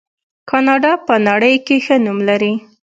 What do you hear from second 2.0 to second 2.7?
نوم لري.